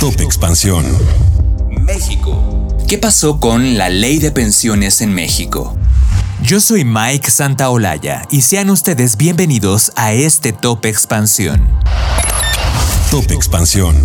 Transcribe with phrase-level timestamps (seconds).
[0.00, 0.86] Top Expansión.
[1.70, 2.68] México.
[2.86, 5.76] ¿Qué pasó con la ley de pensiones en México?
[6.40, 11.68] Yo soy Mike Santaolalla y sean ustedes bienvenidos a este Top Expansión.
[13.10, 13.96] Top Expansión.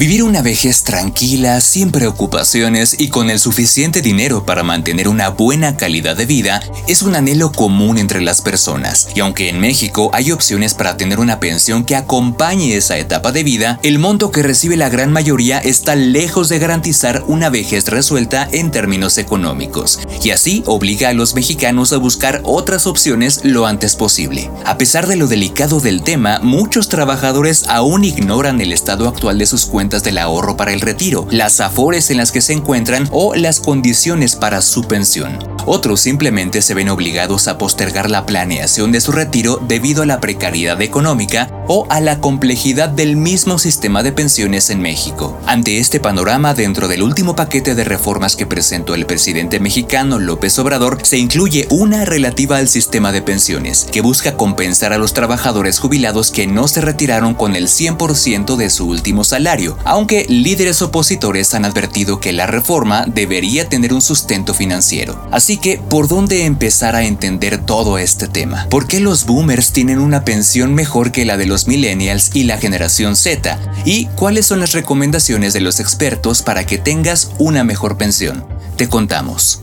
[0.00, 5.76] Vivir una vejez tranquila, sin preocupaciones y con el suficiente dinero para mantener una buena
[5.76, 9.08] calidad de vida es un anhelo común entre las personas.
[9.14, 13.44] Y aunque en México hay opciones para tener una pensión que acompañe esa etapa de
[13.44, 18.48] vida, el monto que recibe la gran mayoría está lejos de garantizar una vejez resuelta
[18.52, 20.00] en términos económicos.
[20.24, 24.50] Y así obliga a los mexicanos a buscar otras opciones lo antes posible.
[24.64, 29.44] A pesar de lo delicado del tema, muchos trabajadores aún ignoran el estado actual de
[29.44, 33.34] sus cuentas del ahorro para el retiro, las afores en las que se encuentran o
[33.34, 35.49] las condiciones para su pensión.
[35.66, 40.20] Otros simplemente se ven obligados a postergar la planeación de su retiro debido a la
[40.20, 45.38] precariedad económica o a la complejidad del mismo sistema de pensiones en México.
[45.46, 50.58] Ante este panorama, dentro del último paquete de reformas que presentó el presidente mexicano López
[50.58, 55.78] Obrador, se incluye una relativa al sistema de pensiones, que busca compensar a los trabajadores
[55.78, 61.54] jubilados que no se retiraron con el 100% de su último salario, aunque líderes opositores
[61.54, 65.20] han advertido que la reforma debería tener un sustento financiero.
[65.30, 68.66] Así que, ¿por dónde empezar a entender todo este tema?
[68.70, 72.58] ¿Por qué los boomers tienen una pensión mejor que la de los millennials y la
[72.58, 73.58] generación Z?
[73.84, 78.44] ¿Y cuáles son las recomendaciones de los expertos para que tengas una mejor pensión?
[78.76, 79.62] Te contamos.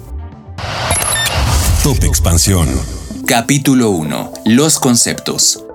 [1.83, 2.67] Top Expansión.
[3.25, 4.33] Capítulo 1.
[4.45, 5.66] Los conceptos.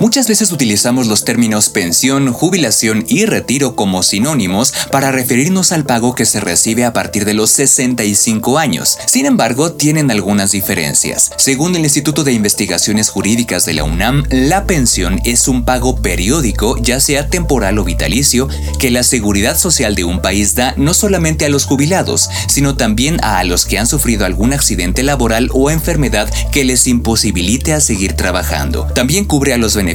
[0.00, 6.14] Muchas veces utilizamos los términos pensión, jubilación y retiro como sinónimos para referirnos al pago
[6.14, 8.96] que se recibe a partir de los 65 años.
[9.08, 11.32] Sin embargo, tienen algunas diferencias.
[11.36, 16.76] Según el Instituto de Investigaciones Jurídicas de la UNAM, la pensión es un pago periódico,
[16.80, 18.46] ya sea temporal o vitalicio,
[18.78, 23.18] que la seguridad social de un país da no solamente a los jubilados, sino también
[23.24, 28.12] a los que han sufrido algún accidente laboral o enfermedad que les imposibilite a seguir
[28.12, 28.86] trabajando.
[28.94, 29.87] También cubre a los beneficiarios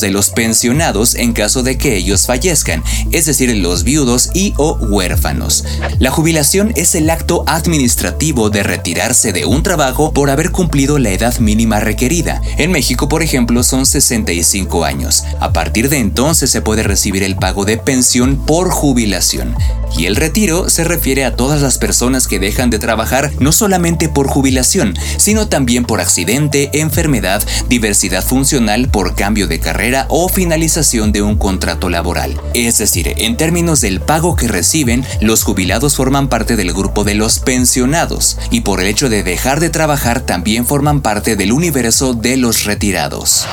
[0.00, 4.76] de los pensionados en caso de que ellos fallezcan, es decir, los viudos y o
[4.76, 5.64] huérfanos.
[5.98, 11.10] La jubilación es el acto administrativo de retirarse de un trabajo por haber cumplido la
[11.10, 12.40] edad mínima requerida.
[12.58, 15.24] En México, por ejemplo, son 65 años.
[15.40, 19.54] A partir de entonces se puede recibir el pago de pensión por jubilación.
[19.96, 24.08] Y el retiro se refiere a todas las personas que dejan de trabajar no solamente
[24.08, 31.12] por jubilación, sino también por accidente, enfermedad, diversidad funcional, por cambio de carrera o finalización
[31.12, 32.40] de un contrato laboral.
[32.54, 37.14] Es decir, en términos del pago que reciben, los jubilados forman parte del grupo de
[37.14, 42.14] los pensionados y por el hecho de dejar de trabajar también forman parte del universo
[42.14, 43.46] de los retirados.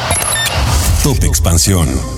[1.03, 2.16] Top Expansión.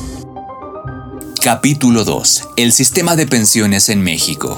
[1.51, 2.49] Capítulo 2.
[2.57, 4.55] El sistema de pensiones en México.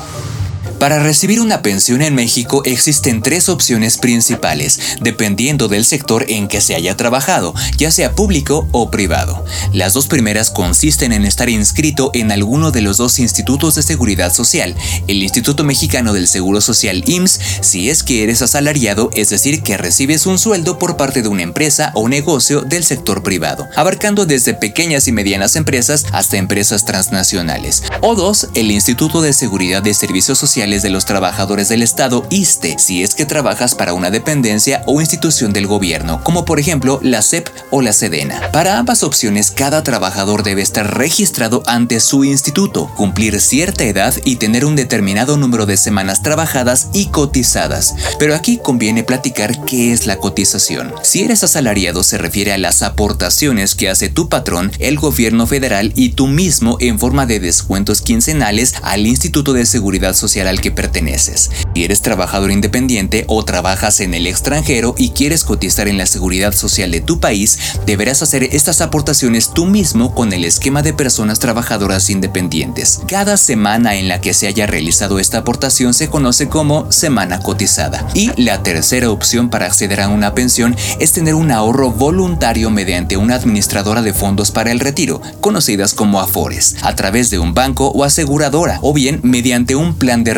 [0.81, 6.59] Para recibir una pensión en México existen tres opciones principales, dependiendo del sector en que
[6.59, 9.45] se haya trabajado, ya sea público o privado.
[9.73, 14.33] Las dos primeras consisten en estar inscrito en alguno de los dos institutos de seguridad
[14.33, 14.75] social,
[15.07, 19.77] el Instituto Mexicano del Seguro Social IMSS, si es que eres asalariado, es decir, que
[19.77, 24.55] recibes un sueldo por parte de una empresa o negocio del sector privado, abarcando desde
[24.55, 27.83] pequeñas y medianas empresas hasta empresas transnacionales.
[28.01, 32.77] O dos, el Instituto de Seguridad de Servicios Sociales de los Trabajadores del Estado, ISTE,
[32.79, 37.21] si es que trabajas para una dependencia o institución del gobierno, como por ejemplo la
[37.21, 38.51] SEP o la SEDENA.
[38.53, 44.37] Para ambas opciones, cada trabajador debe estar registrado ante su instituto, cumplir cierta edad y
[44.37, 47.93] tener un determinado número de semanas trabajadas y cotizadas.
[48.17, 50.93] Pero aquí conviene platicar qué es la cotización.
[51.03, 55.91] Si eres asalariado se refiere a las aportaciones que hace tu patrón, el gobierno federal
[55.95, 60.71] y tú mismo en forma de descuentos quincenales al Instituto de Seguridad Social al que
[60.71, 61.49] perteneces.
[61.75, 66.53] Si eres trabajador independiente o trabajas en el extranjero y quieres cotizar en la seguridad
[66.53, 71.39] social de tu país, deberás hacer estas aportaciones tú mismo con el esquema de personas
[71.39, 73.01] trabajadoras independientes.
[73.07, 78.07] Cada semana en la que se haya realizado esta aportación se conoce como semana cotizada.
[78.13, 83.17] Y la tercera opción para acceder a una pensión es tener un ahorro voluntario mediante
[83.17, 87.87] una administradora de fondos para el retiro, conocidas como AFORES, a través de un banco
[87.87, 90.33] o aseguradora, o bien mediante un plan de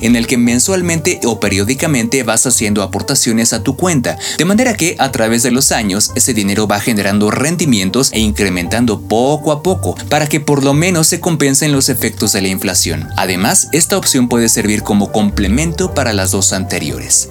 [0.00, 4.96] en el que mensualmente o periódicamente vas haciendo aportaciones a tu cuenta, de manera que
[4.98, 9.94] a través de los años ese dinero va generando rendimientos e incrementando poco a poco
[10.08, 13.08] para que por lo menos se compensen los efectos de la inflación.
[13.16, 17.28] Además, esta opción puede servir como complemento para las dos anteriores.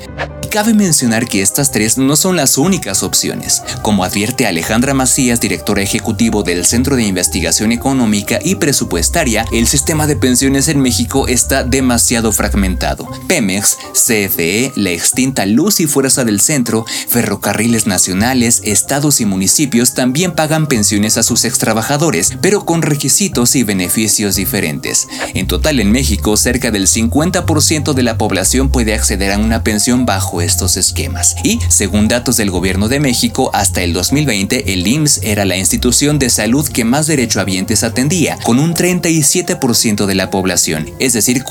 [0.52, 3.64] Cabe mencionar que estas tres no son las únicas opciones.
[3.84, 10.08] Como advierte Alejandra Macías, directora ejecutivo del Centro de Investigación Económica y Presupuestaria, el sistema
[10.08, 13.08] de pensiones en México está demasiado fragmentado.
[13.28, 20.34] Pemex, CFE, la extinta Luz y Fuerza del Centro, ferrocarriles nacionales, estados y municipios también
[20.34, 25.08] pagan pensiones a sus extrabajadores, pero con requisitos y beneficios diferentes.
[25.34, 30.06] En total en México, cerca del 50% de la población puede acceder a una pensión
[30.06, 31.36] bajo estos esquemas.
[31.44, 36.20] Y, según datos del Gobierno de México, hasta el 2020 el IMSS era la institución
[36.20, 41.44] de salud que más derechohabientes atendía, con un 37% de la población, es decir,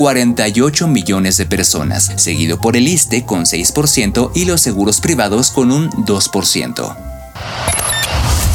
[0.51, 5.71] 48 millones de personas, seguido por el ISTE con 6% y los seguros privados con
[5.71, 6.97] un 2%.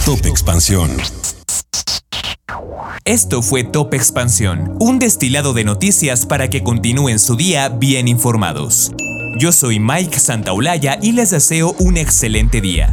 [0.04, 0.90] Top Expansión.
[3.06, 8.92] Esto fue Top Expansión, un destilado de noticias para que continúen su día bien informados.
[9.38, 12.92] Yo soy Mike Santaolalla y les deseo un excelente día.